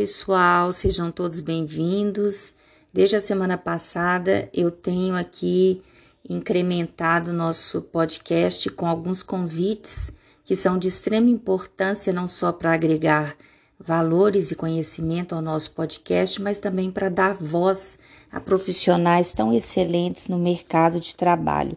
[0.00, 2.54] Pessoal, sejam todos bem-vindos.
[2.90, 5.82] Desde a semana passada eu tenho aqui
[6.26, 10.10] incrementado nosso podcast com alguns convites
[10.42, 13.36] que são de extrema importância não só para agregar
[13.78, 17.98] valores e conhecimento ao nosso podcast, mas também para dar voz
[18.32, 21.76] a profissionais tão excelentes no mercado de trabalho.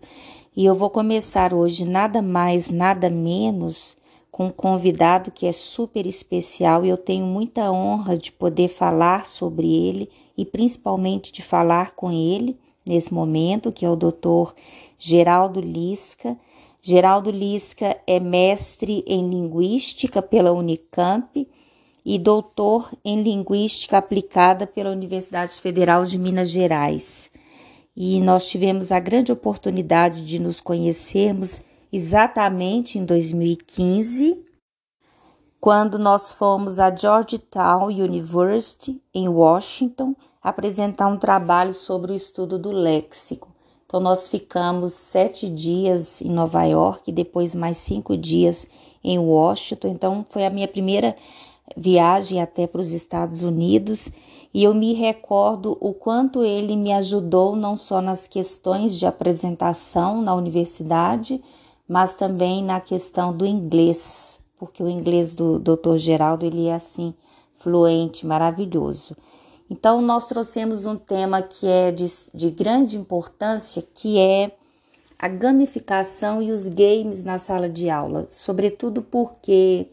[0.55, 3.97] E eu vou começar hoje nada mais, nada menos
[4.33, 9.27] com um convidado que é super especial e eu tenho muita honra de poder falar
[9.27, 14.55] sobre ele e principalmente de falar com ele nesse momento, que é o doutor
[14.97, 16.35] Geraldo Lisca.
[16.81, 21.47] Geraldo Lisca é mestre em Linguística pela Unicamp
[22.03, 27.29] e doutor em Linguística aplicada pela Universidade Federal de Minas Gerais.
[27.95, 31.61] E nós tivemos a grande oportunidade de nos conhecermos
[31.93, 34.43] exatamente em 2015,
[35.61, 42.71] quando nós fomos à Georgetown University, em Washington, apresentar um trabalho sobre o estudo do
[42.71, 43.53] léxico.
[43.85, 48.67] Então, nós ficamos sete dias em Nova York, depois mais cinco dias
[49.03, 49.89] em Washington.
[49.89, 51.15] Então, foi a minha primeira
[51.77, 54.09] viagem até para os Estados Unidos
[54.51, 60.21] e eu me recordo o quanto ele me ajudou não só nas questões de apresentação
[60.21, 61.39] na universidade,
[61.87, 65.97] mas também na questão do inglês, porque o inglês do Dr.
[65.97, 67.13] Geraldo ele é assim
[67.55, 69.15] fluente, maravilhoso.
[69.69, 74.51] Então nós trouxemos um tema que é de, de grande importância, que é
[75.17, 79.87] a gamificação e os games na sala de aula, sobretudo porque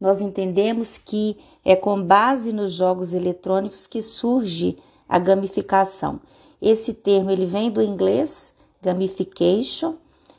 [0.00, 6.20] nós entendemos que é com base nos jogos eletrônicos que surge a gamificação.
[6.60, 9.94] Esse termo ele vem do inglês gamification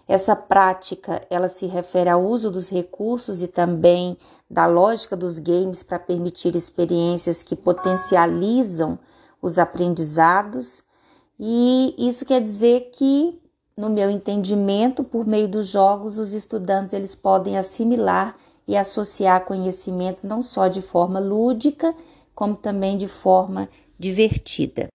[0.08, 4.18] essa prática, ela se refere ao uso dos recursos e também
[4.50, 8.98] da lógica dos games para permitir experiências que potencializam
[9.42, 10.82] os aprendizados.
[11.38, 13.38] E isso quer dizer que,
[13.76, 20.24] no meu entendimento, por meio dos jogos, os estudantes eles podem assimilar e associar conhecimentos
[20.24, 21.94] não só de forma lúdica,
[22.34, 23.68] como também de forma
[24.00, 24.88] divertida.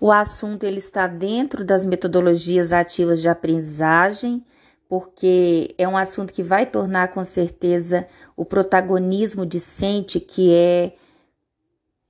[0.00, 4.44] O assunto ele está dentro das metodologias ativas de aprendizagem,
[4.88, 8.06] porque é um assunto que vai tornar com certeza
[8.36, 10.94] o protagonismo discente que é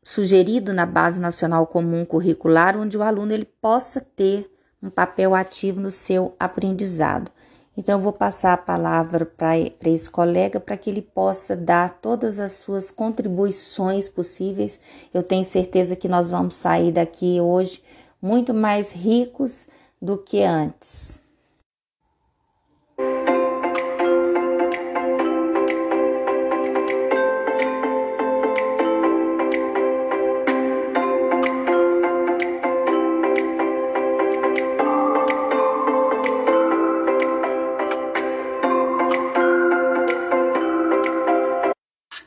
[0.03, 4.51] sugerido na Base Nacional Comum Curricular, onde o aluno ele possa ter
[4.83, 7.31] um papel ativo no seu aprendizado.
[7.79, 12.41] Então, eu vou passar a palavra para esse colega para que ele possa dar todas
[12.41, 14.81] as suas contribuições possíveis.
[15.15, 17.81] Eu tenho certeza que nós vamos sair daqui hoje
[18.21, 19.69] muito mais ricos
[20.03, 21.18] do que antes.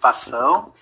[0.01, 0.73] Participação,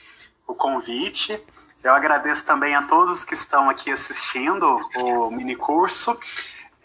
[0.48, 1.40] o convite.
[1.84, 6.18] Eu agradeço também a todos que estão aqui assistindo o mini curso.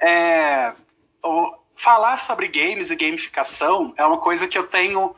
[0.00, 0.74] É,
[1.22, 5.14] o, falar sobre games e gamificação é uma coisa que eu tenho,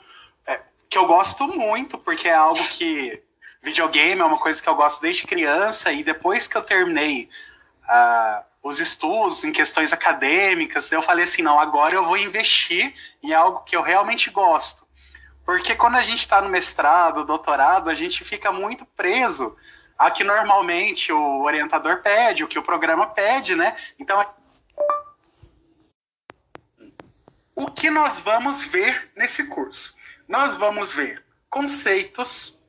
[0.47, 3.23] é, que eu gosto muito, porque é algo que
[3.63, 7.29] videogame é uma coisa que eu gosto desde criança e depois que eu terminei
[7.85, 13.35] uh, os estudos em questões acadêmicas, eu falei assim, não, agora eu vou investir em
[13.35, 14.86] algo que eu realmente gosto.
[15.47, 19.57] Porque quando a gente está no mestrado, doutorado, a gente fica muito preso
[19.97, 23.77] a que normalmente o orientador pede, o que o programa pede, né?
[23.97, 24.29] Então,
[27.55, 29.97] o que nós vamos ver nesse curso?
[30.29, 32.61] Nós vamos ver conceitos,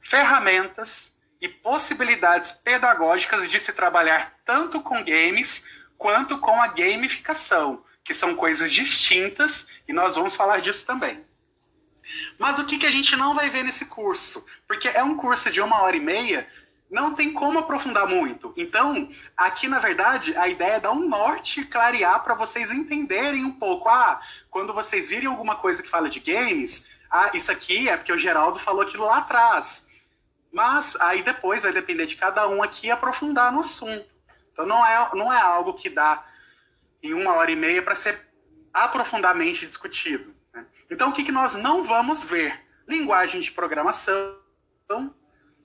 [0.00, 5.62] ferramentas e possibilidades pedagógicas de se trabalhar tanto com games
[5.98, 11.22] quanto com a gamificação, que são coisas distintas e nós vamos falar disso também.
[12.38, 14.44] Mas o que, que a gente não vai ver nesse curso?
[14.66, 16.46] Porque é um curso de uma hora e meia,
[16.90, 18.52] não tem como aprofundar muito.
[18.56, 23.52] Então, aqui na verdade, a ideia é dar um norte clarear para vocês entenderem um
[23.52, 23.88] pouco.
[23.88, 24.20] Ah,
[24.50, 28.18] quando vocês virem alguma coisa que fala de games, ah, isso aqui é porque o
[28.18, 29.86] Geraldo falou aquilo lá atrás.
[30.52, 34.06] Mas aí depois vai depender de cada um aqui aprofundar no assunto.
[34.52, 36.24] Então não é, não é algo que dá
[37.02, 38.20] em uma hora e meia para ser
[38.72, 40.33] aprofundadamente discutido.
[40.94, 42.56] Então, o que, que nós não vamos ver?
[42.86, 44.36] Linguagem de programação,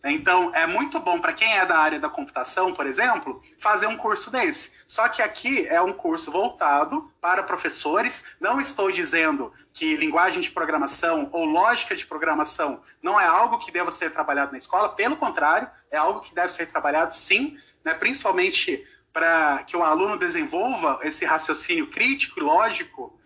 [0.04, 3.96] Então, é muito bom para quem é da área da computação, por exemplo, fazer um
[3.96, 4.80] curso desse.
[4.88, 8.26] Só que aqui é um curso voltado para professores.
[8.42, 13.72] Não estou dizendo que linguagem de programação ou lógica de programação não é algo que
[13.72, 14.96] deva ser trabalhado na escola.
[14.96, 17.56] Pelo contrário, é algo que deve ser trabalhado sim,
[17.86, 18.84] né, principalmente
[19.14, 23.19] para que o aluno desenvolva esse raciocínio crítico e lógico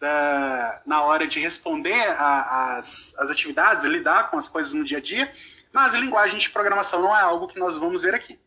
[0.00, 5.32] da, na hora de responder às atividades, lidar com as coisas no dia a dia.
[5.72, 8.38] Mas linguagem de programação não é algo que nós vamos ver aqui.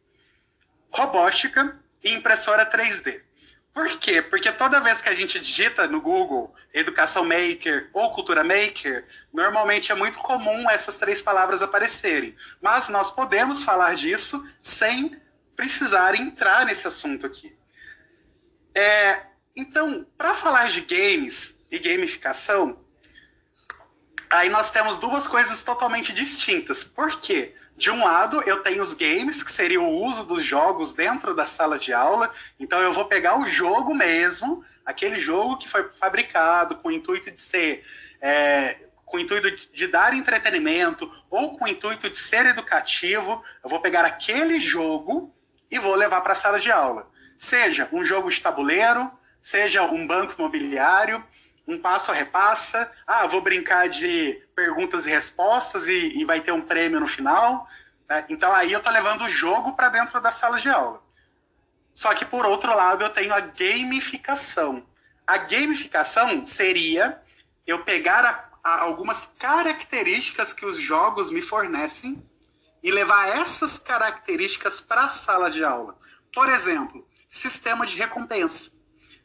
[0.91, 3.21] Robótica e impressora 3D.
[3.73, 4.21] Por quê?
[4.21, 9.91] Porque toda vez que a gente digita no Google Educação Maker ou Cultura Maker, normalmente
[9.91, 12.35] é muito comum essas três palavras aparecerem.
[12.61, 15.17] Mas nós podemos falar disso sem
[15.55, 17.55] precisar entrar nesse assunto aqui.
[18.75, 19.21] É,
[19.55, 22.79] então, para falar de games e gamificação,
[24.29, 26.83] aí nós temos duas coisas totalmente distintas.
[26.83, 27.55] Por quê?
[27.75, 31.45] De um lado, eu tenho os games, que seria o uso dos jogos dentro da
[31.45, 32.33] sala de aula.
[32.59, 37.31] Então, eu vou pegar o jogo mesmo, aquele jogo que foi fabricado com o intuito
[37.31, 37.85] de ser.
[38.21, 38.77] É,
[39.11, 43.43] com o intuito de dar entretenimento ou com o intuito de ser educativo.
[43.61, 45.35] Eu vou pegar aquele jogo
[45.69, 47.09] e vou levar para a sala de aula.
[47.37, 49.11] Seja um jogo de tabuleiro,
[49.41, 51.23] seja um banco imobiliário,
[51.67, 52.91] um passo a repassa.
[53.05, 57.67] Ah, vou brincar de perguntas e respostas e, e vai ter um prêmio no final.
[58.07, 58.25] Né?
[58.29, 61.01] Então aí eu estou levando o jogo para dentro da sala de aula.
[61.93, 64.85] Só que por outro lado eu tenho a gamificação.
[65.25, 67.19] A gamificação seria
[67.65, 72.21] eu pegar a, a algumas características que os jogos me fornecem
[72.83, 75.97] e levar essas características para a sala de aula.
[76.33, 78.71] Por exemplo, sistema de recompensa.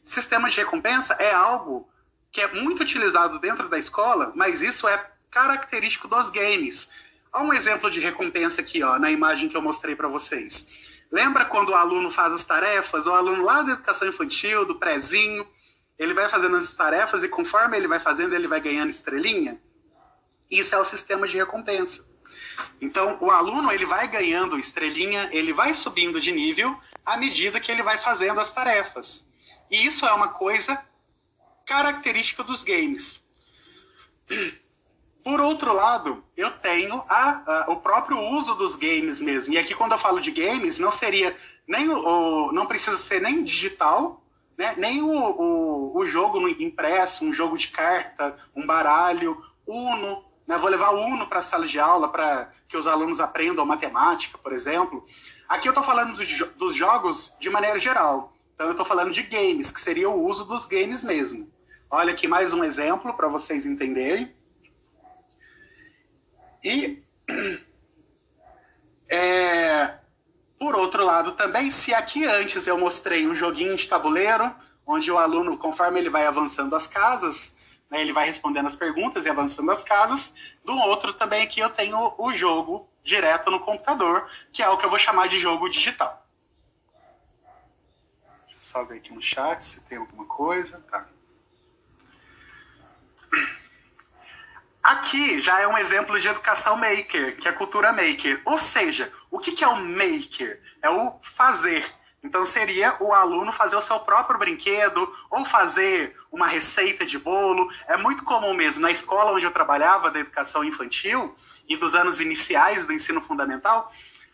[0.07, 1.85] Sistema de recompensa é algo
[2.31, 6.89] que é muito utilizado dentro da escola, mas isso é característico dos games.
[7.29, 10.69] Há um exemplo de recompensa aqui, ó, na imagem que eu mostrei para vocês.
[11.11, 15.45] Lembra quando o aluno faz as tarefas, o aluno lá da educação infantil, do prézinho,
[15.99, 19.61] ele vai fazendo as tarefas e conforme ele vai fazendo, ele vai ganhando estrelinha?
[20.49, 22.09] Isso é o sistema de recompensa.
[22.79, 27.69] Então, o aluno ele vai ganhando estrelinha, ele vai subindo de nível à medida que
[27.69, 29.27] ele vai fazendo as tarefas.
[29.69, 30.81] E isso é uma coisa
[31.65, 33.25] característica dos games.
[35.23, 39.53] Por outro lado, eu tenho a, a, o próprio uso dos games mesmo.
[39.53, 41.35] E aqui, quando eu falo de games, não seria
[41.67, 44.21] nem o, o não precisa ser nem digital,
[44.57, 50.57] né, nem o, o, o jogo impresso, um jogo de carta, um baralho, Uno, né?
[50.57, 54.53] Vou levar Uno para a sala de aula para que os alunos aprendam matemática, por
[54.53, 55.03] exemplo.
[55.49, 58.33] Aqui eu estou falando do, dos jogos de maneira geral.
[58.57, 61.47] Então eu estou falando de games, que seria o uso dos games mesmo.
[61.91, 64.35] Olha aqui mais um exemplo para vocês entenderem.
[66.63, 67.03] E
[69.07, 69.99] é,
[70.57, 74.51] por outro lado também, se aqui antes eu mostrei um joguinho de tabuleiro,
[74.87, 77.55] onde o aluno, conforme ele vai avançando as casas,
[77.91, 80.33] né, ele vai respondendo as perguntas e avançando as casas.
[80.65, 84.85] Do outro também aqui eu tenho o jogo direto no computador, que é o que
[84.87, 86.26] eu vou chamar de jogo digital.
[88.77, 90.79] Só ver aqui no chat se tem alguma coisa.
[90.91, 91.07] Tá.
[94.83, 98.39] Aqui já é um exemplo de educação maker, que é cultura maker.
[98.45, 100.61] Ou seja, o que é o maker?
[100.83, 101.91] É o fazer.
[102.23, 107.73] Então seria o aluno fazer o seu próprio brinquedo ou fazer uma receita de bolo.
[107.87, 108.83] É muito comum mesmo.
[108.83, 111.35] Na escola onde eu trabalhava, da educação infantil
[111.67, 113.91] e dos anos iniciais do ensino fundamental,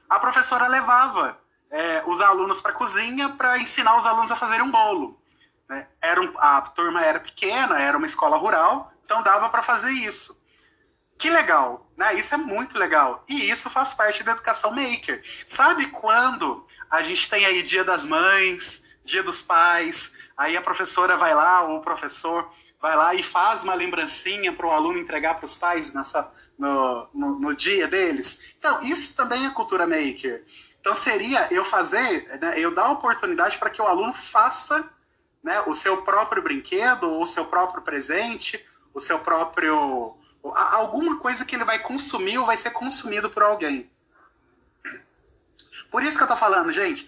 [0.09, 1.41] a professora levava
[1.74, 5.18] é, os alunos para a cozinha para ensinar os alunos a fazerem um bolo.
[5.68, 5.88] Né?
[6.00, 10.39] Era um, a turma era pequena, era uma escola rural, então dava para fazer isso.
[11.18, 12.13] Que legal, né?
[12.15, 13.24] Isso é muito legal.
[13.27, 15.24] E isso faz parte da educação maker.
[15.48, 21.18] Sabe quando a gente tem aí Dia das Mães, Dia dos Pais, aí a professora
[21.18, 25.36] vai lá, ou o professor vai lá e faz uma lembrancinha para o aluno entregar
[25.36, 28.53] para os pais nessa, no, no, no, dia deles.
[28.60, 30.44] Então, isso também é cultura maker.
[30.83, 34.83] Então, seria eu fazer, né, eu dar oportunidade para que o aluno faça
[35.41, 38.61] né, o seu próprio brinquedo, o seu próprio presente,
[38.93, 40.17] o seu próprio.
[40.43, 43.89] alguma coisa que ele vai consumir ou vai ser consumido por alguém.
[45.89, 47.07] Por isso que eu estou falando, gente,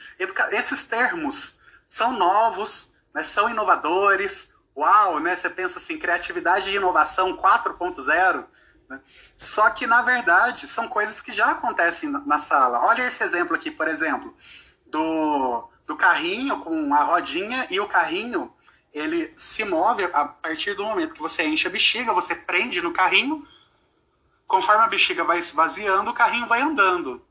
[0.51, 4.53] esses termos são novos, né, são inovadores.
[4.73, 5.35] Uau, né?
[5.35, 8.45] Você pensa assim, criatividade e inovação 4.0.
[8.89, 8.99] Né?
[9.35, 12.85] Só que, na verdade, são coisas que já acontecem na sala.
[12.85, 14.33] Olha esse exemplo aqui, por exemplo,
[14.87, 18.53] do, do carrinho com a rodinha e o carrinho
[18.93, 22.93] ele se move a partir do momento que você enche a bexiga, você prende no
[22.93, 23.45] carrinho,
[24.47, 27.21] conforme a bexiga vai esvaziando, o carrinho vai andando.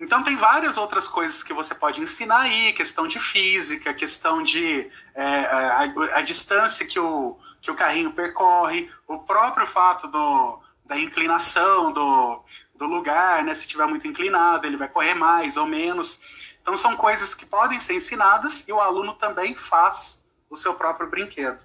[0.00, 4.90] Então tem várias outras coisas que você pode ensinar aí, questão de física, questão de
[5.14, 5.82] é, a,
[6.18, 12.42] a, distância que o, que o carrinho percorre, o próprio fato do, da inclinação do,
[12.74, 13.54] do lugar, né?
[13.54, 16.20] Se estiver muito inclinado, ele vai correr mais ou menos.
[16.60, 21.08] Então são coisas que podem ser ensinadas e o aluno também faz o seu próprio
[21.08, 21.58] brinquedo.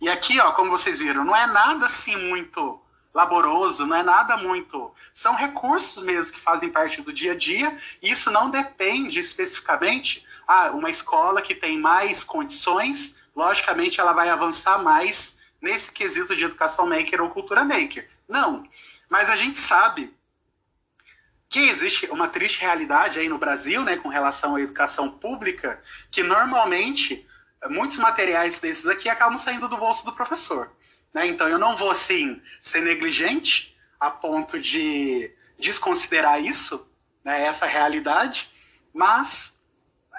[0.00, 2.80] E aqui, ó, como vocês viram, não é nada assim muito
[3.12, 4.94] laboroso, não é nada muito.
[5.12, 10.24] São recursos mesmo que fazem parte do dia a dia, e isso não depende especificamente.
[10.46, 16.44] Ah, uma escola que tem mais condições, logicamente ela vai avançar mais nesse quesito de
[16.44, 18.08] educação maker ou cultura maker.
[18.28, 18.64] Não.
[19.08, 20.14] Mas a gente sabe
[21.48, 26.22] que existe uma triste realidade aí no Brasil, né, com relação à educação pública, que
[26.22, 27.26] normalmente
[27.68, 30.70] muitos materiais desses aqui acabam saindo do bolso do professor.
[31.12, 31.26] Né?
[31.26, 36.88] Então eu não vou assim ser negligente a ponto de desconsiderar isso,
[37.22, 38.48] né, essa realidade,
[38.94, 39.58] mas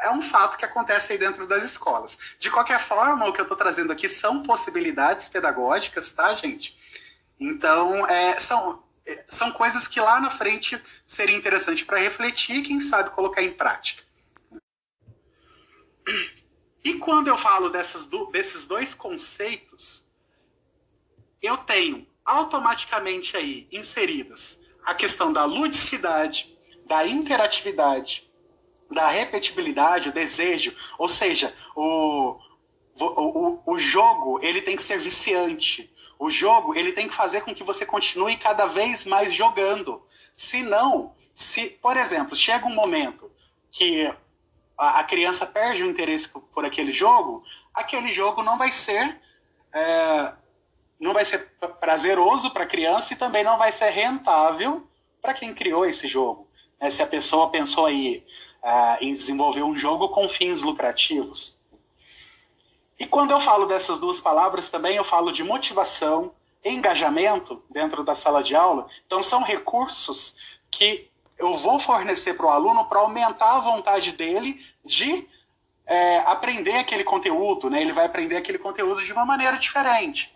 [0.02, 2.18] é um fato que acontece aí dentro das escolas.
[2.40, 6.78] De qualquer forma, o que eu estou trazendo aqui são possibilidades pedagógicas, tá, gente?
[7.40, 12.64] Então, é, são, é, são coisas que lá na frente seria interessante para refletir e,
[12.64, 14.04] quem sabe, colocar em prática.
[16.84, 20.01] E quando eu falo dessas, desses dois conceitos,
[21.42, 26.52] eu tenho automaticamente aí inseridas a questão da ludicidade,
[26.88, 28.30] da interatividade,
[28.90, 32.38] da repetibilidade, o desejo, ou seja, o,
[33.00, 35.90] o, o, jogo ele tem que ser viciante.
[36.20, 40.06] O jogo ele tem que fazer com que você continue cada vez mais jogando.
[40.36, 43.32] Se não, se, por exemplo, chega um momento
[43.72, 44.06] que
[44.78, 47.44] a, a criança perde o interesse por, por, aquele jogo,
[47.74, 49.20] aquele jogo não vai ser
[49.74, 50.34] é,
[51.02, 54.88] não vai ser prazeroso para a criança e também não vai ser rentável
[55.20, 56.48] para quem criou esse jogo.
[56.80, 56.92] Né?
[56.92, 58.24] Se a pessoa pensou aí
[58.64, 61.60] uh, em desenvolver um jogo com fins lucrativos.
[63.00, 66.32] E quando eu falo dessas duas palavras também, eu falo de motivação,
[66.64, 68.86] engajamento dentro da sala de aula.
[69.08, 70.36] Então, são recursos
[70.70, 75.28] que eu vou fornecer para o aluno para aumentar a vontade dele de
[75.88, 77.82] é, aprender aquele conteúdo, né?
[77.82, 80.32] Ele vai aprender aquele conteúdo de uma maneira diferente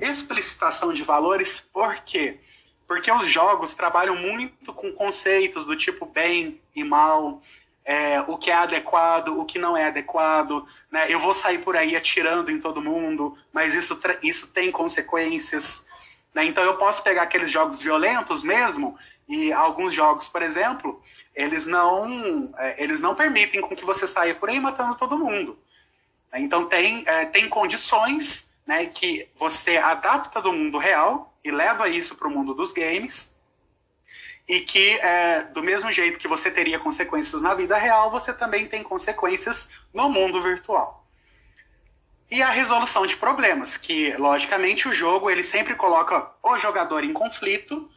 [0.00, 2.38] explicitação de valores, por quê?
[2.86, 7.40] Porque os jogos trabalham muito com conceitos do tipo bem e mal,
[7.84, 10.66] é, o que é adequado, o que não é adequado.
[10.90, 11.12] Né?
[11.12, 15.86] Eu vou sair por aí atirando em todo mundo, mas isso, isso tem consequências.
[16.34, 16.44] Né?
[16.44, 21.00] Então eu posso pegar aqueles jogos violentos mesmo, e alguns jogos, por exemplo,
[21.34, 25.56] eles não, é, eles não permitem com que você saia por aí matando todo mundo.
[26.34, 32.16] Então tem, é, tem condições né, que você adapta do mundo real e leva isso
[32.16, 33.38] para o mundo dos games,
[34.46, 38.66] e que, é, do mesmo jeito que você teria consequências na vida real, você também
[38.66, 41.06] tem consequências no mundo virtual.
[42.30, 47.12] E a resolução de problemas, que, logicamente, o jogo ele sempre coloca o jogador em
[47.12, 47.90] conflito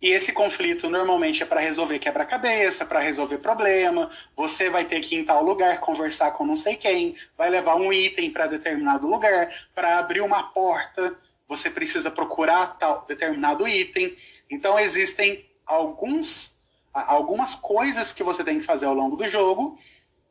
[0.00, 4.10] e esse conflito normalmente é para resolver quebra-cabeça, para resolver problema.
[4.36, 7.74] Você vai ter que ir em tal lugar conversar com não sei quem, vai levar
[7.74, 14.16] um item para determinado lugar, para abrir uma porta, você precisa procurar tal determinado item.
[14.50, 16.56] Então existem alguns
[16.92, 19.78] algumas coisas que você tem que fazer ao longo do jogo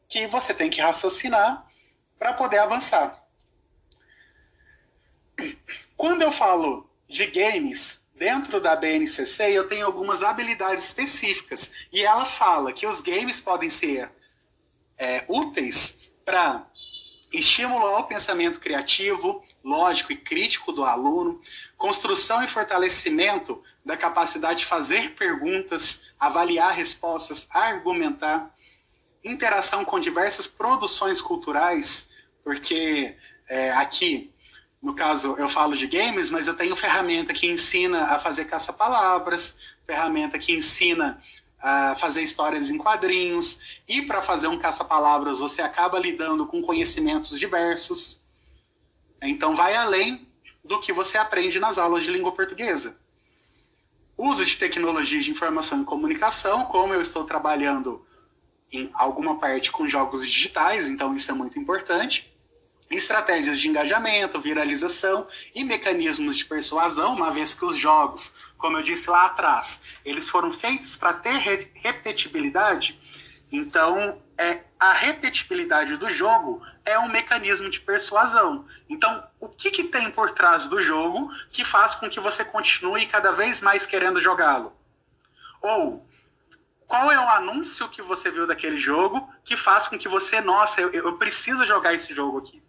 [0.10, 1.66] que você tem que raciocinar
[2.18, 3.22] para poder avançar.
[5.96, 11.74] Quando eu falo de games, dentro da BNCC eu tenho algumas habilidades específicas.
[11.92, 14.10] E ela fala que os games podem ser
[14.98, 16.66] é, úteis para
[17.32, 21.42] estimular o pensamento criativo, lógico e crítico do aluno,
[21.78, 28.54] construção e fortalecimento da capacidade de fazer perguntas, avaliar respostas, argumentar,
[29.24, 32.12] interação com diversas produções culturais,
[32.44, 33.16] porque
[33.48, 34.34] é, aqui
[34.88, 39.60] no caso, eu falo de games, mas eu tenho ferramenta que ensina a fazer caça-palavras,
[39.86, 41.22] ferramenta que ensina
[41.60, 47.38] a fazer histórias em quadrinhos, e para fazer um caça-palavras você acaba lidando com conhecimentos
[47.38, 48.26] diversos.
[49.22, 50.26] Então, vai além
[50.64, 52.98] do que você aprende nas aulas de língua portuguesa.
[54.18, 58.08] Uso de tecnologias de informação e comunicação, como eu estou trabalhando
[58.72, 62.37] em alguma parte com jogos digitais, então isso é muito importante
[62.90, 68.84] estratégias de engajamento, viralização e mecanismos de persuasão, uma vez que os jogos, como eu
[68.84, 71.38] disse lá atrás, eles foram feitos para ter
[71.74, 72.98] repetibilidade.
[73.52, 78.66] Então, é, a repetibilidade do jogo é um mecanismo de persuasão.
[78.90, 83.06] Então, o que, que tem por trás do jogo que faz com que você continue
[83.08, 84.74] cada vez mais querendo jogá-lo?
[85.62, 86.06] Ou
[86.88, 90.80] qual é o anúncio que você viu daquele jogo que faz com que você, nossa,
[90.80, 92.64] eu, eu preciso jogar esse jogo aqui?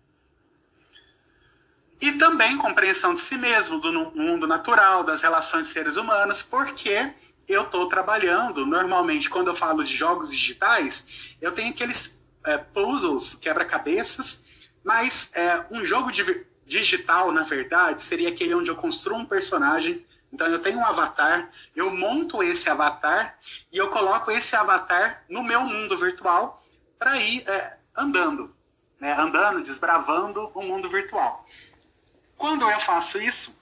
[2.00, 7.12] E também compreensão de si mesmo, do mundo natural, das relações de seres humanos, porque
[7.48, 13.34] eu estou trabalhando, normalmente, quando eu falo de jogos digitais, eu tenho aqueles é, puzzles,
[13.34, 14.44] quebra-cabeças,
[14.84, 20.06] mas é, um jogo de, digital, na verdade, seria aquele onde eu construo um personagem.
[20.32, 23.38] Então, eu tenho um avatar, eu monto esse avatar
[23.72, 26.62] e eu coloco esse avatar no meu mundo virtual
[26.98, 28.54] para ir é, andando,
[29.00, 29.18] né?
[29.18, 31.46] andando, desbravando o mundo virtual.
[32.38, 33.60] Quando eu faço isso,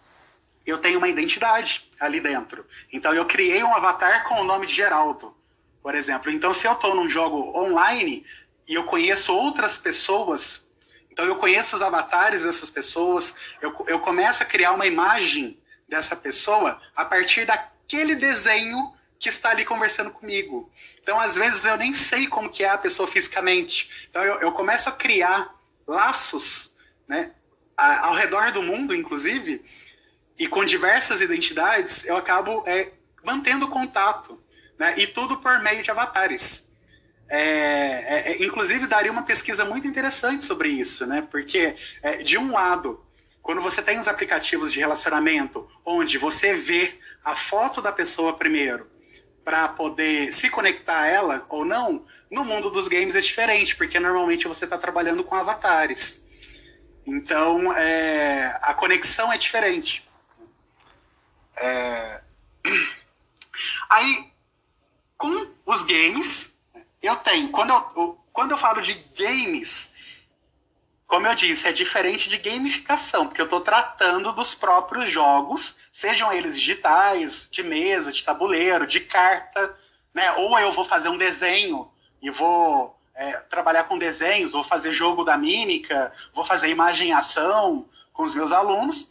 [0.66, 2.66] eu tenho uma identidade ali dentro.
[2.92, 5.34] Então eu criei um avatar com o nome de Geraldo,
[5.82, 6.30] por exemplo.
[6.30, 8.24] Então se eu estou num jogo online
[8.68, 10.68] e eu conheço outras pessoas,
[11.10, 16.14] então eu conheço os avatares dessas pessoas, eu, eu começo a criar uma imagem dessa
[16.14, 20.70] pessoa a partir daquele desenho que está ali conversando comigo.
[21.00, 23.88] Então, às vezes, eu nem sei como que é a pessoa fisicamente.
[24.10, 25.48] Então, eu, eu começo a criar
[25.86, 26.74] laços
[27.08, 27.32] né,
[27.76, 29.62] ao redor do mundo, inclusive,
[30.38, 32.90] e com diversas identidades, eu acabo é,
[33.24, 34.40] mantendo contato,
[34.78, 34.94] né?
[34.98, 36.66] E tudo por meio de avatares.
[37.28, 41.26] É, é, é, inclusive, daria uma pesquisa muito interessante sobre isso, né?
[41.30, 43.04] Porque, é, de um lado,
[43.42, 48.86] quando você tem os aplicativos de relacionamento, onde você vê a foto da pessoa primeiro,
[49.44, 54.00] para poder se conectar a ela ou não, no mundo dos games é diferente, porque
[54.00, 56.25] normalmente você está trabalhando com avatares.
[57.06, 60.02] Então, é, a conexão é diferente.
[61.56, 62.20] É...
[63.88, 64.30] Aí,
[65.16, 66.58] com os games,
[67.00, 67.50] eu tenho.
[67.50, 69.94] Quando eu, quando eu falo de games,
[71.06, 76.32] como eu disse, é diferente de gamificação, porque eu estou tratando dos próprios jogos, sejam
[76.32, 79.78] eles digitais, de mesa, de tabuleiro, de carta,
[80.12, 80.32] né?
[80.32, 81.88] Ou eu vou fazer um desenho
[82.20, 87.88] e vou é, trabalhar com desenhos, vou fazer jogo da mímica, vou fazer imagem ação
[88.12, 89.10] com os meus alunos.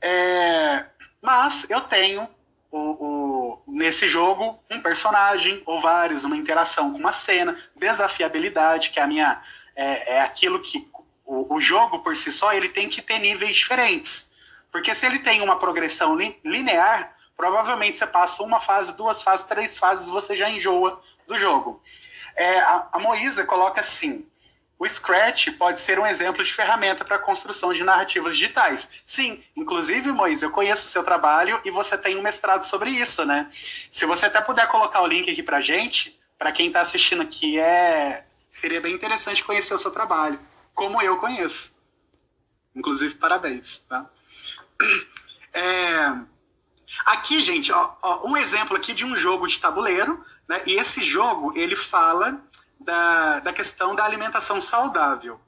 [0.00, 0.84] É,
[1.20, 2.28] mas eu tenho
[2.70, 8.98] o, o, nesse jogo um personagem ou vários, uma interação com uma cena, desafiabilidade, que
[8.98, 9.40] é a minha
[9.76, 10.90] é, é aquilo que
[11.24, 14.30] o, o, jogo por si só ele tem que ter níveis diferentes.
[14.70, 19.46] Porque se ele tem uma progressão li, linear, provavelmente você passa uma fase, duas fases,
[19.46, 21.80] três fases, você já enjoa do jogo.
[22.34, 24.26] É, a, a Moisa coloca assim:
[24.82, 28.90] o Scratch pode ser um exemplo de ferramenta para a construção de narrativas digitais.
[29.06, 33.24] Sim, inclusive, Moisés, eu conheço o seu trabalho e você tem um mestrado sobre isso,
[33.24, 33.48] né?
[33.92, 37.60] Se você até puder colocar o link aqui para gente, para quem está assistindo aqui,
[37.60, 40.38] é seria bem interessante conhecer o seu trabalho,
[40.74, 41.74] como eu conheço.
[42.74, 44.10] Inclusive, parabéns, tá?
[45.52, 46.32] É...
[47.06, 50.62] Aqui, gente, ó, ó, um exemplo aqui de um jogo de tabuleiro, né?
[50.66, 52.38] E esse jogo, ele fala
[52.78, 55.40] da, da questão da alimentação saudável.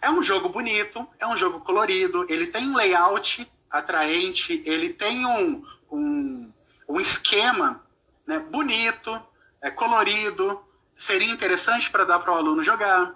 [0.00, 5.26] É um jogo bonito, é um jogo colorido, ele tem um layout atraente, ele tem
[5.26, 5.62] um,
[5.92, 6.50] um,
[6.88, 7.84] um esquema
[8.26, 9.20] né, bonito,
[9.60, 10.58] é colorido,
[10.96, 13.14] seria interessante para dar para o aluno jogar.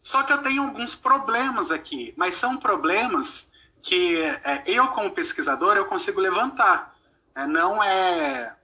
[0.00, 3.50] Só que eu tenho alguns problemas aqui, mas são problemas
[3.82, 6.94] que é, eu, como pesquisador, eu consigo levantar.
[7.34, 8.54] É, não é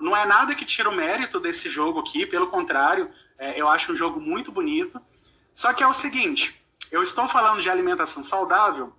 [0.00, 3.92] não é nada que tira o mérito desse jogo aqui, pelo contrário, é, eu acho
[3.92, 5.00] um jogo muito bonito.
[5.54, 8.96] Só que é o seguinte, eu estou falando de alimentação saudável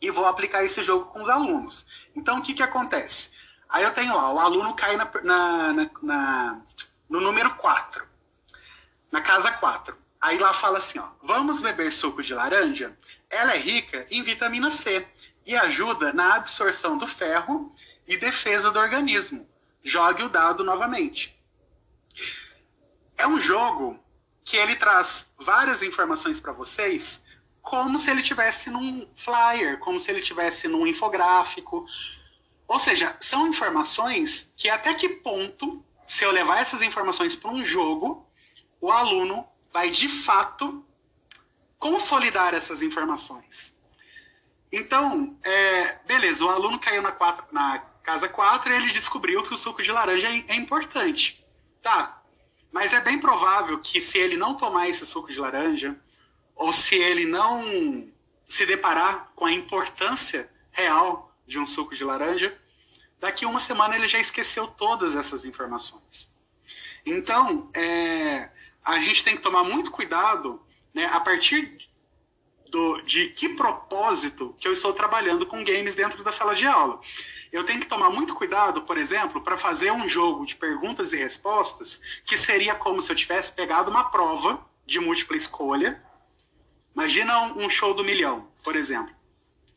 [0.00, 1.86] e vou aplicar esse jogo com os alunos.
[2.14, 3.32] Então, o que, que acontece?
[3.68, 6.60] Aí eu tenho lá, o aluno cai na, na, na,
[7.08, 8.04] no número 4,
[9.10, 9.96] na casa 4.
[10.20, 12.96] Aí lá fala assim, ó, vamos beber suco de laranja?
[13.30, 15.06] Ela é rica em vitamina C
[15.46, 17.74] e ajuda na absorção do ferro
[18.06, 19.53] e defesa do organismo
[19.84, 21.38] jogue o dado novamente.
[23.16, 23.98] É um jogo
[24.44, 27.22] que ele traz várias informações para vocês,
[27.62, 31.86] como se ele tivesse num flyer, como se ele tivesse num infográfico.
[32.66, 37.64] Ou seja, são informações que até que ponto, se eu levar essas informações para um
[37.64, 38.26] jogo,
[38.80, 40.84] o aluno vai de fato
[41.78, 43.74] consolidar essas informações.
[44.70, 49.56] Então, é, beleza, o aluno caiu na, quatro, na casa 4, ele descobriu que o
[49.56, 51.42] suco de laranja é, é importante.
[51.82, 52.22] Tá,
[52.70, 55.96] mas é bem provável que se ele não tomar esse suco de laranja,
[56.54, 58.06] ou se ele não
[58.48, 62.56] se deparar com a importância real de um suco de laranja,
[63.20, 66.30] daqui uma semana ele já esqueceu todas essas informações.
[67.06, 68.50] Então, é,
[68.84, 70.60] a gente tem que tomar muito cuidado
[70.92, 71.76] né, a partir
[72.70, 77.00] do, de que propósito que eu estou trabalhando com games dentro da sala de aula.
[77.54, 81.16] Eu tenho que tomar muito cuidado, por exemplo, para fazer um jogo de perguntas e
[81.16, 86.02] respostas que seria como se eu tivesse pegado uma prova de múltipla escolha.
[86.92, 89.14] Imagina um show do milhão, por exemplo.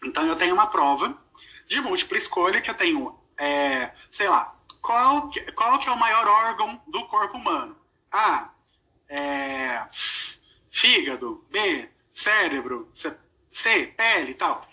[0.04, 1.16] Então eu tenho uma prova
[1.68, 6.28] de múltipla escolha que eu tenho, é, sei lá, qual, qual que é o maior
[6.28, 7.78] órgão do corpo humano?
[8.12, 8.50] A,
[9.08, 9.86] é,
[10.72, 11.46] fígado.
[11.52, 12.90] B, cérebro.
[13.52, 14.68] C, pele e tal.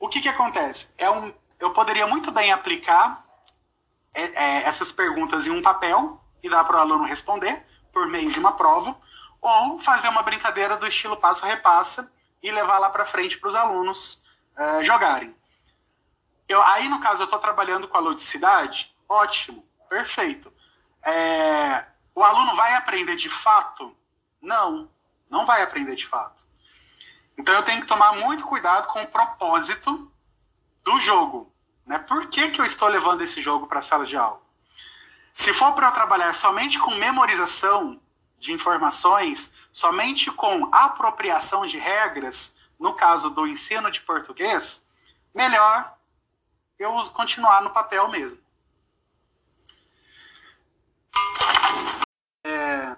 [0.00, 0.88] O que que acontece?
[0.98, 3.24] É um eu poderia muito bem aplicar
[4.14, 8.30] é, é, essas perguntas em um papel e dar para o aluno responder por meio
[8.30, 8.96] de uma prova,
[9.40, 14.22] ou fazer uma brincadeira do estilo passo-repassa e levar lá para frente para os alunos
[14.56, 15.34] é, jogarem.
[16.48, 20.52] Eu, aí, no caso, eu estou trabalhando com a ludicidade, ótimo, perfeito.
[21.02, 23.96] É, o aluno vai aprender de fato?
[24.40, 24.90] Não,
[25.30, 26.42] não vai aprender de fato.
[27.36, 30.10] Então eu tenho que tomar muito cuidado com o propósito
[30.88, 31.52] do jogo.
[31.86, 31.98] Né?
[31.98, 34.40] Por que, que eu estou levando esse jogo para a sala de aula?
[35.34, 38.00] Se for para eu trabalhar somente com memorização
[38.38, 44.86] de informações, somente com apropriação de regras, no caso do ensino de português,
[45.34, 45.94] melhor
[46.78, 48.40] eu continuar no papel mesmo.
[52.44, 52.96] É...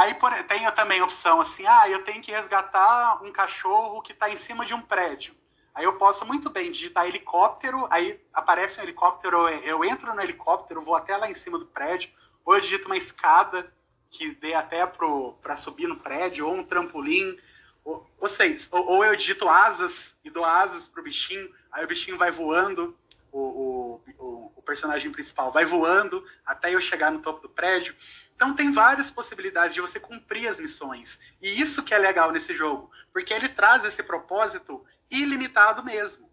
[0.00, 4.30] Aí por, tem também opção assim, ah, eu tenho que resgatar um cachorro que está
[4.30, 5.34] em cima de um prédio.
[5.74, 10.80] Aí eu posso muito bem digitar helicóptero, aí aparece um helicóptero, eu entro no helicóptero,
[10.80, 12.08] vou até lá em cima do prédio,
[12.46, 13.70] ou eu digito uma escada
[14.10, 17.38] que dê até para subir no prédio, ou um trampolim,
[17.84, 21.88] ou, ou, seja, ou, ou eu digito asas e dou asas pro bichinho, aí o
[21.88, 22.96] bichinho vai voando,
[23.30, 27.94] o, o, o personagem principal vai voando até eu chegar no topo do prédio.
[28.40, 31.20] Então tem várias possibilidades de você cumprir as missões.
[31.42, 36.26] E isso que é legal nesse jogo, porque ele traz esse propósito ilimitado mesmo.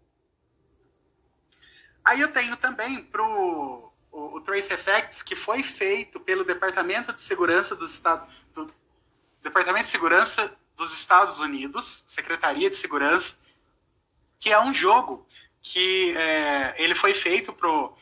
[2.02, 7.20] Aí eu tenho também pro o, o Trace Effects, que foi feito pelo Departamento de
[7.20, 8.72] Segurança dos Estados do
[9.42, 13.36] Departamento de Segurança dos Estados Unidos, Secretaria de Segurança,
[14.40, 15.28] que é um jogo
[15.60, 17.94] que é, ele foi feito pro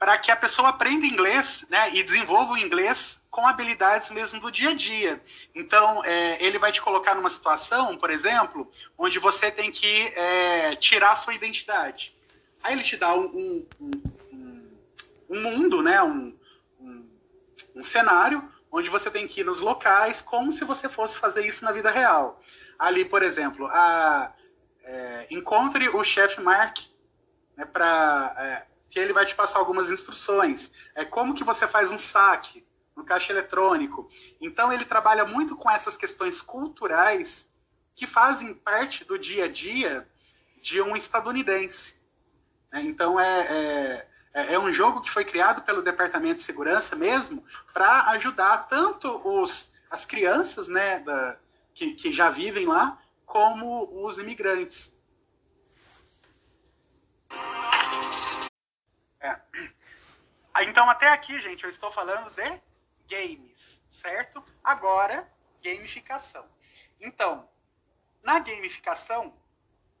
[0.00, 4.50] para que a pessoa aprenda inglês né, e desenvolva o inglês com habilidades mesmo do
[4.50, 5.22] dia a dia.
[5.54, 10.74] Então, é, ele vai te colocar numa situação, por exemplo, onde você tem que é,
[10.76, 12.14] tirar sua identidade.
[12.62, 14.00] Aí ele te dá um, um,
[14.32, 14.78] um,
[15.28, 16.34] um mundo, né, um,
[17.76, 21.62] um, cenário, onde você tem que ir nos locais como se você fosse fazer isso
[21.62, 22.42] na vida real.
[22.78, 24.32] Ali, por exemplo, a,
[24.82, 26.78] é, encontre o chefe Mark
[27.54, 30.72] né, para é, que ele vai te passar algumas instruções.
[30.94, 34.10] É como que você faz um saque no caixa eletrônico.
[34.40, 37.52] Então ele trabalha muito com essas questões culturais
[37.94, 40.08] que fazem parte do dia a dia
[40.60, 42.00] de um estadunidense.
[42.72, 42.82] Né?
[42.82, 47.44] Então é, é, é, é um jogo que foi criado pelo Departamento de Segurança mesmo
[47.72, 51.38] para ajudar tanto os, as crianças né, da,
[51.74, 54.98] que, que já vivem lá, como os imigrantes.
[60.62, 62.60] Então, até aqui, gente, eu estou falando de
[63.08, 64.44] games, certo?
[64.62, 65.30] Agora,
[65.62, 66.46] gamificação.
[67.00, 67.48] Então,
[68.22, 69.34] na gamificação,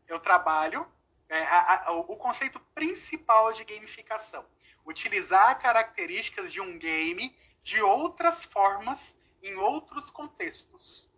[0.06, 0.86] eu trabalho
[1.28, 4.44] é, a, a, o conceito principal de gamificação.
[4.84, 11.08] Utilizar características de um game de outras formas em outros contextos.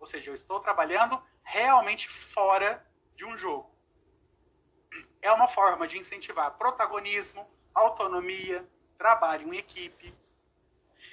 [0.00, 3.70] Ou seja, eu estou trabalhando realmente fora de um jogo.
[5.22, 10.14] É uma forma de incentivar protagonismo, autonomia, trabalho em equipe.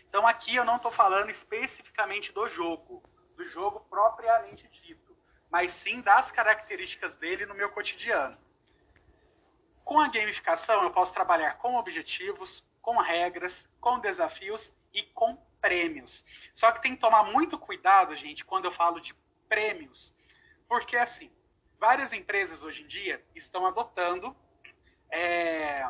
[0.07, 3.03] Então aqui eu não estou falando especificamente do jogo,
[3.35, 5.15] do jogo propriamente dito,
[5.49, 8.37] mas sim das características dele no meu cotidiano.
[9.83, 16.25] Com a gamificação eu posso trabalhar com objetivos, com regras, com desafios e com prêmios.
[16.55, 19.13] Só que tem que tomar muito cuidado, gente, quando eu falo de
[19.47, 20.13] prêmios,
[20.67, 21.31] porque assim,
[21.79, 24.35] várias empresas hoje em dia estão adotando
[25.09, 25.87] é,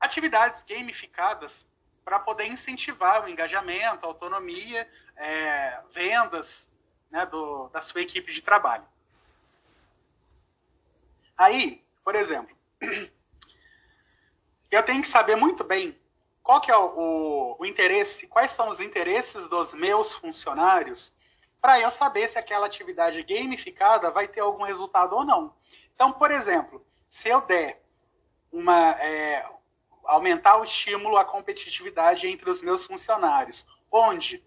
[0.00, 1.66] atividades gamificadas
[2.04, 6.68] para poder incentivar o engajamento, a autonomia, é, vendas
[7.10, 8.84] né, do, da sua equipe de trabalho.
[11.36, 12.56] Aí, por exemplo,
[14.70, 15.96] eu tenho que saber muito bem
[16.42, 21.14] qual que é o, o, o interesse, quais são os interesses dos meus funcionários,
[21.60, 25.54] para eu saber se aquela atividade gamificada vai ter algum resultado ou não.
[25.94, 27.82] Então, por exemplo, se eu der
[28.50, 29.46] uma, é,
[30.10, 34.44] aumentar o estímulo à competitividade entre os meus funcionários, onde,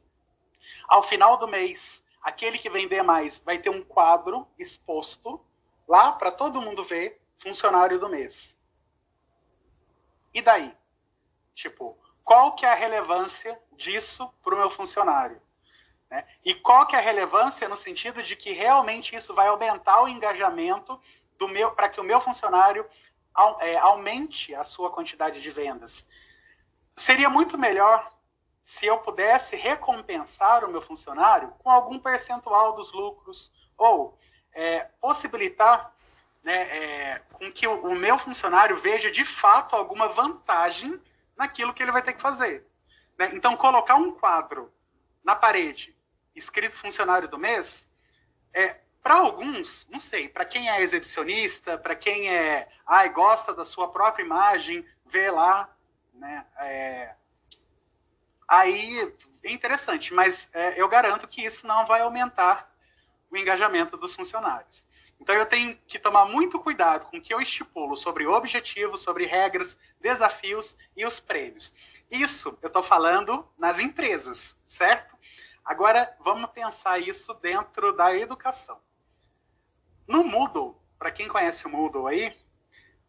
[0.90, 5.44] ao final do mês, aquele que vender mais vai ter um quadro exposto
[5.88, 8.58] lá para todo mundo ver, funcionário do mês.
[10.34, 10.76] E daí?
[11.56, 15.42] Tipo, qual que é a relevância disso para o meu funcionário?
[16.10, 16.28] Né?
[16.44, 20.10] E qual que é a relevância no sentido de que realmente isso vai aumentar o
[20.10, 21.00] engajamento
[21.38, 22.86] do meu para que o meu funcionário
[23.34, 26.08] aumente a sua quantidade de vendas.
[26.96, 28.12] Seria muito melhor
[28.64, 34.18] se eu pudesse recompensar o meu funcionário com algum percentual dos lucros ou
[34.54, 35.94] é, possibilitar
[36.44, 41.02] né, é, com que o, o, meu funcionário veja de fato alguma vantagem
[41.36, 42.66] naquilo que ele vai ter que fazer.
[43.18, 43.32] Né?
[43.34, 44.72] Então, colocar um quadro
[45.24, 45.96] na parede
[46.36, 47.90] escrito funcionário do mês
[48.54, 53.66] é, para alguns, não sei, para quem é exibicionista, para quem é, ai, gosta da
[53.66, 55.70] sua própria imagem, vê lá,
[56.14, 56.46] né?
[56.58, 57.14] É,
[58.48, 59.14] aí
[59.44, 62.74] é interessante, mas é, eu garanto que isso não vai aumentar
[63.30, 64.86] o engajamento dos funcionários.
[65.20, 69.26] Então eu tenho que tomar muito cuidado com o que eu estipulo sobre objetivos, sobre
[69.26, 71.74] regras, desafios e os prêmios.
[72.10, 75.14] Isso eu estou falando nas empresas, certo?
[75.66, 78.80] Agora vamos pensar isso dentro da educação.
[80.08, 82.36] No Moodle, para quem conhece o Moodle aí,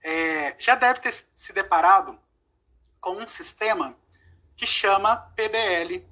[0.02, 2.18] é, já deve ter se deparado
[3.00, 3.96] com um sistema
[4.56, 6.04] que chama PBL,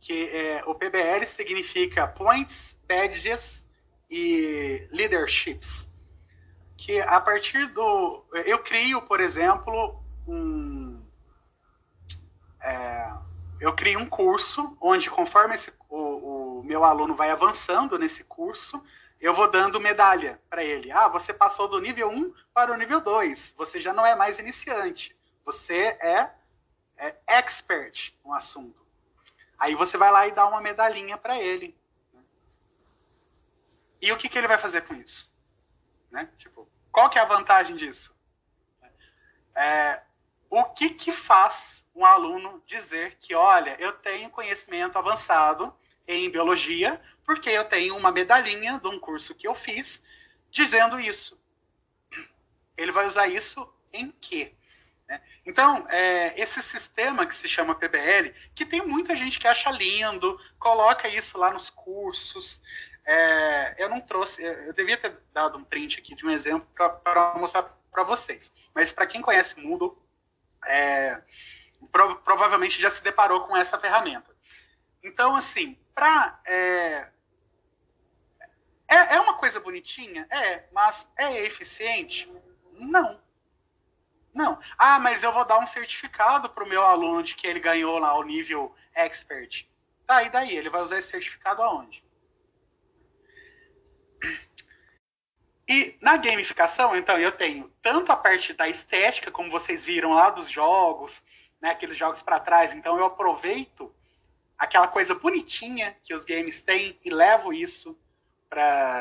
[0.00, 3.64] que é, o PBL significa Points, Badges
[4.10, 5.90] e Leaderships,
[6.76, 8.24] que a partir do...
[8.44, 11.02] Eu crio, por exemplo, um...
[12.60, 13.12] É,
[13.60, 18.82] eu crio um curso onde, conforme esse, o, o meu aluno vai avançando nesse curso,
[19.24, 20.92] eu vou dando medalha para ele.
[20.92, 23.54] Ah, você passou do nível 1 para o nível 2.
[23.56, 25.16] Você já não é mais iniciante.
[25.46, 26.30] Você é,
[26.98, 28.86] é expert no assunto.
[29.58, 31.74] Aí você vai lá e dá uma medalhinha para ele.
[33.98, 35.32] E o que, que ele vai fazer com isso?
[36.10, 36.28] Né?
[36.36, 38.14] Tipo, qual que é a vantagem disso?
[39.54, 40.02] É,
[40.50, 45.74] o que, que faz um aluno dizer que, olha, eu tenho conhecimento avançado
[46.06, 50.02] em biologia, porque eu tenho uma medalhinha de um curso que eu fiz
[50.50, 51.40] dizendo isso.
[52.76, 54.52] Ele vai usar isso em quê?
[55.08, 55.20] Né?
[55.46, 60.38] Então, é, esse sistema que se chama PBL, que tem muita gente que acha lindo,
[60.58, 62.62] coloca isso lá nos cursos.
[63.06, 67.34] É, eu não trouxe, eu devia ter dado um print aqui de um exemplo para
[67.36, 68.52] mostrar para vocês.
[68.74, 69.96] Mas para quem conhece Moodle,
[70.66, 71.20] é,
[71.92, 74.34] pro, provavelmente já se deparou com essa ferramenta.
[75.02, 77.08] Então, assim, para é,
[78.88, 80.26] é, é uma coisa bonitinha?
[80.30, 82.30] É, mas é eficiente?
[82.72, 83.20] Não.
[84.32, 84.58] Não.
[84.76, 87.98] Ah, mas eu vou dar um certificado para o meu aluno de que ele ganhou
[87.98, 89.66] lá o nível expert.
[90.06, 90.56] Tá, e daí?
[90.56, 92.04] Ele vai usar esse certificado aonde?
[95.66, 100.28] E na gamificação, então, eu tenho tanto a parte da estética, como vocês viram lá
[100.30, 101.22] dos jogos,
[101.60, 102.72] né, aqueles jogos para trás.
[102.74, 103.94] Então, eu aproveito
[104.58, 107.98] aquela coisa bonitinha que os games têm e levo isso
[108.48, 109.00] para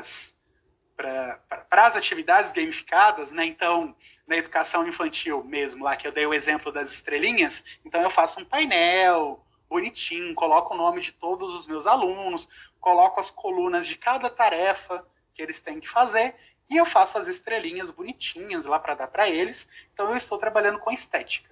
[1.72, 3.46] as atividades gamificadas, né?
[3.46, 8.10] Então, na educação infantil mesmo, lá que eu dei o exemplo das estrelinhas, então eu
[8.10, 12.48] faço um painel bonitinho, coloco o nome de todos os meus alunos,
[12.80, 16.36] coloco as colunas de cada tarefa que eles têm que fazer
[16.70, 19.68] e eu faço as estrelinhas bonitinhas lá para dar para eles.
[19.94, 21.52] Então eu estou trabalhando com estética.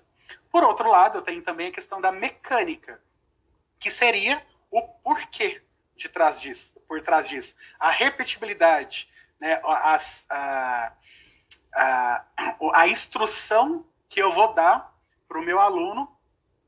[0.52, 3.02] Por outro lado, eu tenho também a questão da mecânica,
[3.82, 5.62] que seria o porquê
[5.98, 7.56] de trás disso, por trás disso.
[7.80, 10.94] A repetibilidade, né, a, a,
[11.74, 12.26] a,
[12.74, 14.96] a instrução que eu vou dar
[15.28, 16.16] para o meu aluno,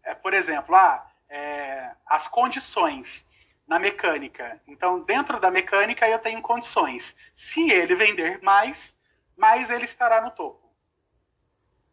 [0.03, 3.25] é, por exemplo, ah, é, as condições
[3.67, 4.59] na mecânica.
[4.67, 7.15] Então, dentro da mecânica, eu tenho condições.
[7.35, 8.97] Se ele vender mais,
[9.37, 10.67] mais ele estará no topo.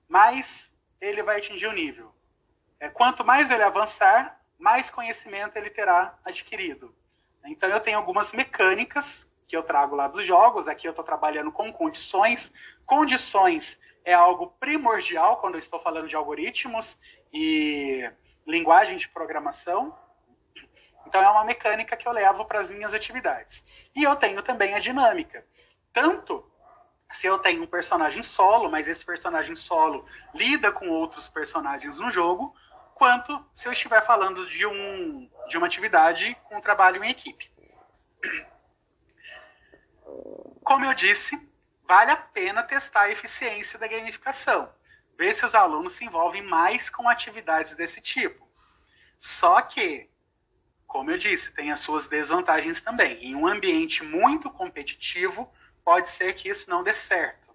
[0.09, 2.14] Mais ele vai atingir o nível.
[2.78, 6.94] É, quanto mais ele avançar, mais conhecimento ele terá adquirido.
[7.46, 10.68] Então eu tenho algumas mecânicas que eu trago lá dos jogos.
[10.68, 12.53] Aqui eu estou trabalhando com condições.
[12.85, 16.99] Condições é algo primordial quando eu estou falando de algoritmos
[17.33, 18.09] e
[18.46, 19.96] linguagem de programação.
[21.07, 23.64] Então é uma mecânica que eu levo para as minhas atividades.
[23.96, 25.44] E eu tenho também a dinâmica.
[25.92, 26.44] Tanto
[27.11, 32.11] se eu tenho um personagem solo, mas esse personagem solo lida com outros personagens no
[32.12, 32.55] jogo,
[33.00, 37.50] quanto se eu estiver falando de, um, de uma atividade com trabalho em equipe.
[40.62, 41.34] Como eu disse,
[41.88, 44.70] vale a pena testar a eficiência da gamificação.
[45.16, 48.46] ver se os alunos se envolvem mais com atividades desse tipo.
[49.18, 50.10] Só que,
[50.86, 53.24] como eu disse, tem as suas desvantagens também.
[53.24, 55.50] Em um ambiente muito competitivo,
[55.82, 57.48] pode ser que isso não dê certo.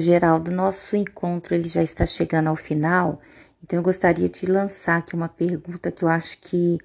[0.00, 3.20] Geraldo, nosso encontro ele já está chegando ao final,
[3.62, 6.78] então eu gostaria de lançar aqui uma pergunta que eu acho que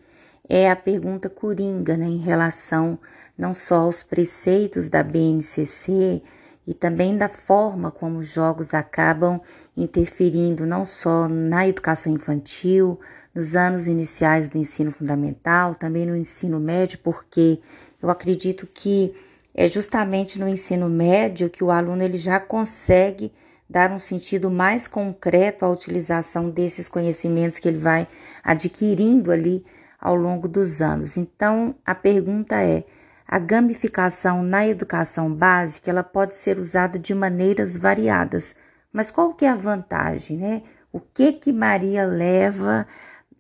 [0.48, 3.00] é a pergunta coringa, né, em relação
[3.38, 6.22] não só aos preceitos da BNCC
[6.68, 9.42] e também da forma como os jogos acabam
[9.76, 13.00] interferindo não só na educação infantil,
[13.34, 17.60] nos anos iniciais do ensino fundamental, também no ensino médio, porque
[18.02, 19.14] eu acredito que
[19.58, 23.32] é justamente no ensino médio que o aluno ele já consegue
[23.70, 28.06] dar um sentido mais concreto à utilização desses conhecimentos que ele vai
[28.44, 29.66] adquirindo ali
[30.00, 31.16] ao longo dos anos.
[31.16, 32.84] Então, a pergunta é:
[33.26, 38.58] a gamificação na educação básica, ela pode ser usada de maneiras variadas,
[38.92, 40.64] mas qual que é a vantagem, né?
[40.92, 42.86] O que que Maria leva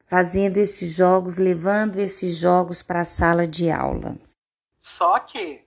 [0.07, 4.17] fazendo esses jogos, levando esses jogos para a sala de aula?
[4.79, 5.64] Só que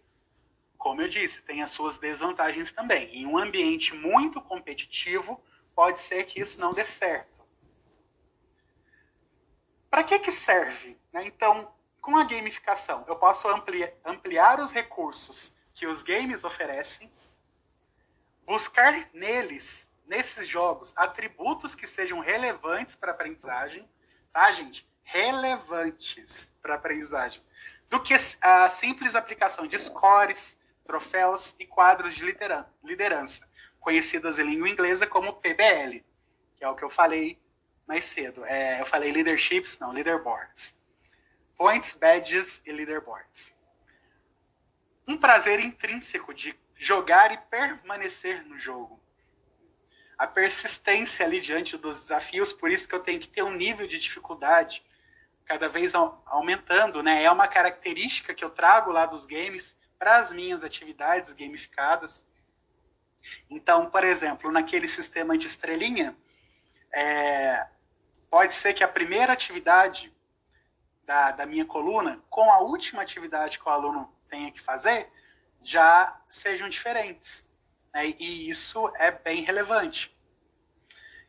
[0.89, 3.15] como eu disse, tem as suas desvantagens também.
[3.15, 5.39] Em um ambiente muito competitivo,
[5.75, 7.45] pode ser que isso não dê certo.
[9.91, 10.97] Para que, que serve?
[11.13, 11.27] Né?
[11.27, 11.71] Então,
[12.01, 13.47] com a gamificação, eu posso
[14.03, 17.13] ampliar, os recursos que os games oferecem,
[18.47, 23.87] buscar neles, nesses jogos, atributos que sejam relevantes para a aprendizagem,
[24.33, 24.89] tá, gente?
[25.03, 27.43] Relevantes para a aprendizagem,
[27.91, 32.25] do que a simples aplicação de scores, troféus e quadros de
[32.83, 33.47] liderança,
[33.79, 36.03] conhecidas em língua inglesa como PBL,
[36.57, 37.39] que é o que eu falei
[37.87, 38.43] mais cedo.
[38.47, 40.75] É, eu falei leaderships, não, leaderboards.
[41.59, 43.55] Points, badges e leaderboards.
[45.07, 48.99] Um prazer intrínseco de jogar e permanecer no jogo.
[50.17, 53.87] A persistência ali diante dos desafios, por isso que eu tenho que ter um nível
[53.87, 54.83] de dificuldade
[55.45, 57.23] cada vez aumentando, né?
[57.23, 62.25] É uma característica que eu trago lá dos games para as minhas atividades gamificadas.
[63.51, 66.17] Então, por exemplo, naquele sistema de estrelinha,
[66.93, 67.67] é,
[68.31, 70.13] pode ser que a primeira atividade
[71.05, 75.11] da, da minha coluna, com a última atividade que o aluno tenha que fazer,
[75.63, 77.49] já sejam diferentes.
[77.93, 78.15] Né?
[78.19, 80.15] E isso é bem relevante.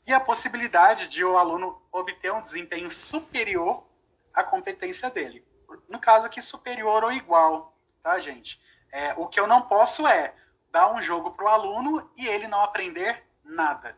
[0.05, 3.85] E a possibilidade de o aluno obter um desempenho superior
[4.33, 5.45] à competência dele.
[5.87, 8.59] No caso aqui, superior ou igual tá, gente?
[8.91, 10.33] É, o que eu não posso é
[10.71, 13.97] dar um jogo para o aluno e ele não aprender nada.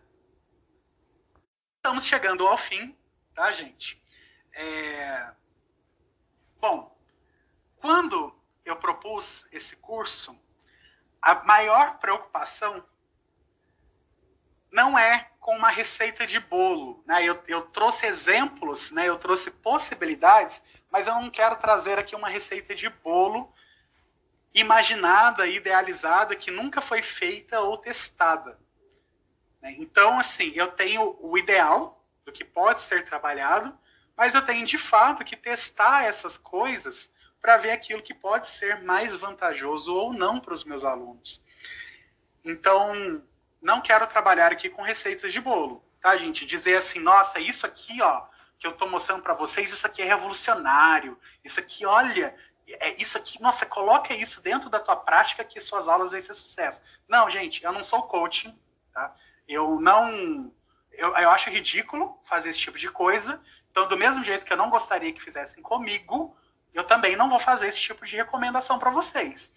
[1.78, 2.96] Estamos chegando ao fim,
[3.34, 4.02] tá, gente?
[4.54, 5.32] É...
[6.60, 6.96] Bom,
[7.78, 10.40] quando eu propus esse curso,
[11.22, 12.84] a maior preocupação
[14.72, 17.04] não é com uma receita de bolo.
[17.06, 17.24] Né?
[17.24, 19.10] Eu, eu trouxe exemplos, né?
[19.10, 23.52] eu trouxe possibilidades, mas eu não quero trazer aqui uma receita de bolo
[24.54, 28.60] imaginada, idealizada, que nunca foi feita ou testada.
[29.62, 29.76] Né?
[29.78, 33.78] Então, assim, eu tenho o ideal do que pode ser trabalhado,
[34.16, 38.82] mas eu tenho de fato que testar essas coisas para ver aquilo que pode ser
[38.84, 41.42] mais vantajoso ou não para os meus alunos.
[42.44, 43.24] Então,
[43.62, 46.46] não quero trabalhar aqui com receitas de bolo, tá, gente?
[46.46, 48.26] Dizer assim, nossa, isso aqui, ó,
[48.60, 52.36] que eu estou mostrando para vocês, isso aqui é revolucionário, isso aqui, olha,
[52.80, 56.34] é isso aqui, nossa, coloca isso dentro da tua prática que suas aulas vão ser
[56.34, 56.82] sucesso.
[57.08, 58.58] Não, gente, eu não sou coaching,
[58.94, 59.16] tá?
[59.48, 60.54] Eu não.
[60.92, 63.42] Eu, eu acho ridículo fazer esse tipo de coisa.
[63.72, 66.36] Então, do mesmo jeito que eu não gostaria que fizessem comigo,
[66.74, 69.54] eu também não vou fazer esse tipo de recomendação para vocês.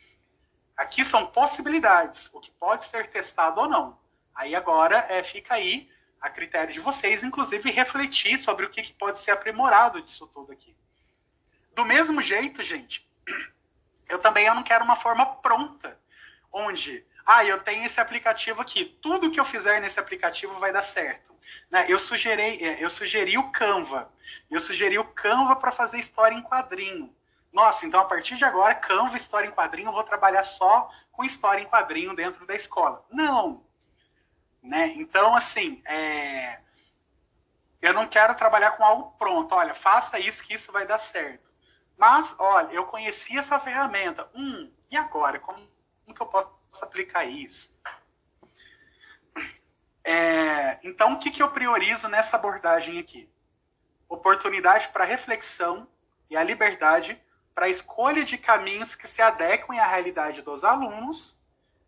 [0.77, 3.99] Aqui são possibilidades, o que pode ser testado ou não.
[4.35, 5.89] Aí agora é, fica aí
[6.21, 10.53] a critério de vocês, inclusive refletir sobre o que, que pode ser aprimorado disso tudo
[10.53, 10.77] aqui.
[11.75, 13.09] Do mesmo jeito, gente,
[14.09, 15.99] eu também eu não quero uma forma pronta,
[16.53, 20.83] onde, ah, eu tenho esse aplicativo aqui, tudo que eu fizer nesse aplicativo vai dar
[20.83, 21.35] certo.
[21.71, 21.87] Né?
[21.89, 24.13] Eu, sugeri, é, eu sugeri o Canva,
[24.51, 27.15] eu sugeri o Canva para fazer história em quadrinho.
[27.53, 31.25] Nossa, então a partir de agora, Canva, história em quadrinho, eu vou trabalhar só com
[31.25, 33.05] história em quadrinho dentro da escola.
[33.11, 33.65] Não!
[34.63, 34.93] Né?
[34.97, 36.59] Então, assim, é...
[37.81, 39.55] eu não quero trabalhar com algo pronto.
[39.55, 41.54] Olha, faça isso que isso vai dar certo.
[41.97, 44.29] Mas, olha, eu conheci essa ferramenta.
[44.35, 45.39] Hum, e agora?
[45.39, 45.59] Como,
[46.05, 47.75] como que eu posso aplicar isso?
[50.03, 53.29] É, então, o que, que eu priorizo nessa abordagem aqui?
[54.09, 55.89] Oportunidade para reflexão
[56.29, 57.19] e a liberdade
[57.55, 61.39] para a escolha de caminhos que se adequem à realidade dos alunos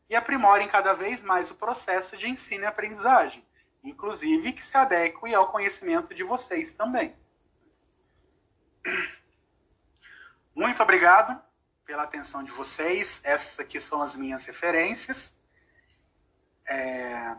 [0.09, 3.45] e aprimorem cada vez mais o processo de ensino e aprendizagem,
[3.83, 7.15] inclusive que se adequem ao conhecimento de vocês também.
[10.57, 11.41] Muito obrigado
[11.85, 13.21] pela atenção de vocês.
[13.23, 15.37] Essas aqui são as minhas referências.
[16.67, 17.37] É...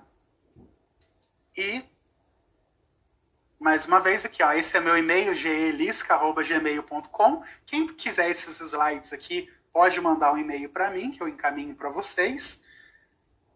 [1.58, 1.84] E,
[3.60, 7.44] mais uma vez aqui, ó, esse é meu e-mail, gelisca.gmail.com.
[7.66, 11.90] Quem quiser esses slides aqui, pode mandar um e-mail para mim, que eu encaminho para
[11.90, 12.64] vocês.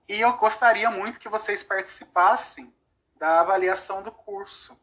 [0.10, 2.74] E eu gostaria muito que vocês participassem
[3.16, 4.76] da avaliação do curso.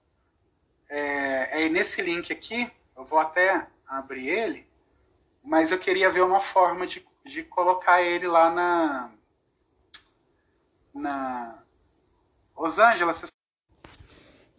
[0.88, 4.67] É, é nesse link aqui, eu vou até abrir ele,
[5.48, 9.10] mas eu queria ver uma forma de, de colocar ele lá na,
[10.94, 11.58] na,
[12.54, 13.26] Rosângela, você...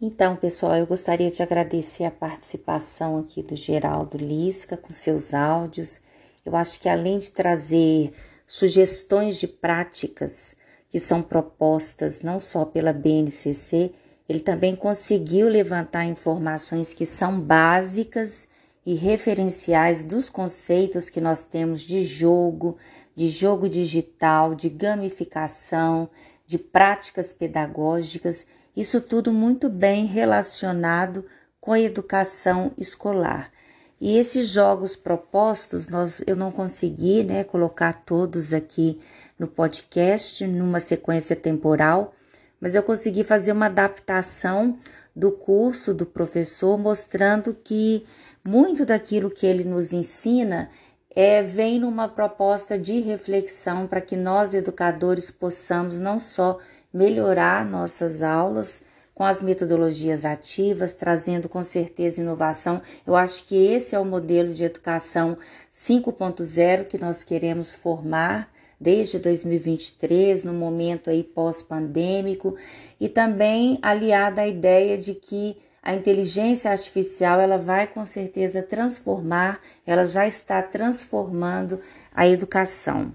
[0.02, 6.00] Então, pessoal, eu gostaria de agradecer a participação aqui do Geraldo Lisca com seus áudios.
[6.44, 8.12] Eu acho que além de trazer
[8.44, 10.56] sugestões de práticas
[10.88, 13.94] que são propostas não só pela BNCC,
[14.28, 18.48] ele também conseguiu levantar informações que são básicas
[18.84, 22.76] e referenciais dos conceitos que nós temos de jogo,
[23.14, 26.08] de jogo digital, de gamificação,
[26.46, 31.24] de práticas pedagógicas, isso tudo muito bem relacionado
[31.60, 33.52] com a educação escolar.
[34.00, 38.98] E esses jogos propostos, nós, eu não consegui né, colocar todos aqui
[39.38, 42.14] no podcast, numa sequência temporal,
[42.58, 44.78] mas eu consegui fazer uma adaptação
[45.14, 48.06] do curso do professor, mostrando que
[48.44, 50.70] muito daquilo que ele nos ensina
[51.14, 56.58] é, vem numa proposta de reflexão para que nós, educadores, possamos não só
[56.92, 58.82] melhorar nossas aulas
[59.14, 62.80] com as metodologias ativas, trazendo com certeza inovação.
[63.06, 65.36] Eu acho que esse é o modelo de educação
[65.72, 72.56] 5.0 que nós queremos formar desde 2023, no momento aí pós-pandêmico,
[72.98, 79.60] e também aliada à ideia de que a inteligência artificial ela vai com certeza transformar,
[79.86, 81.80] ela já está transformando
[82.14, 83.14] a educação.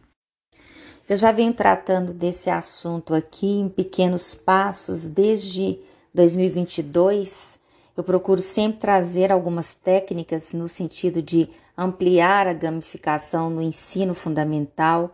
[1.08, 5.80] Eu já venho tratando desse assunto aqui em pequenos passos desde
[6.14, 7.60] 2022.
[7.96, 11.48] Eu procuro sempre trazer algumas técnicas no sentido de
[11.78, 15.14] ampliar a gamificação no ensino fundamental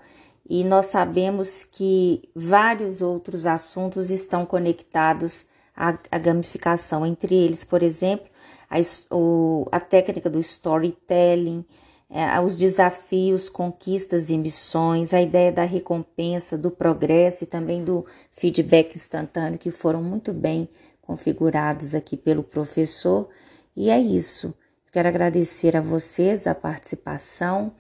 [0.49, 5.45] e nós sabemos que vários outros assuntos estão conectados
[5.75, 7.05] a, a gamificação.
[7.05, 8.27] Entre eles, por exemplo,
[8.69, 8.77] a,
[9.13, 11.65] o, a técnica do storytelling,
[12.09, 18.05] é, os desafios, conquistas e missões, a ideia da recompensa, do progresso e também do
[18.31, 20.67] feedback instantâneo, que foram muito bem
[21.01, 23.29] configurados aqui pelo professor.
[23.75, 24.53] E é isso.
[24.91, 27.71] Quero agradecer a vocês a participação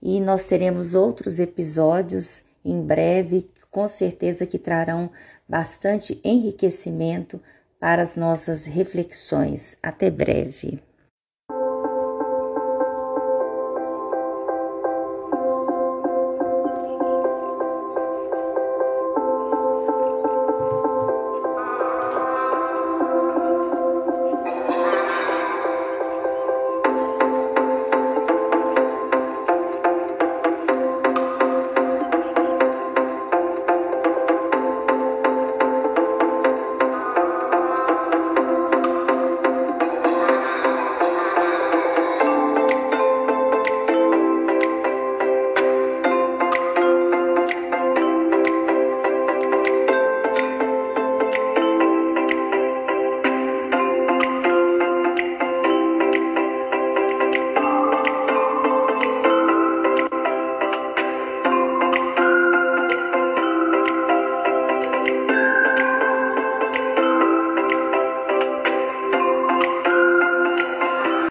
[0.00, 5.10] e nós teremos outros episódios em breve, com certeza que trarão
[5.48, 7.40] bastante enriquecimento
[7.78, 9.76] para as nossas reflexões.
[9.82, 10.82] Até breve.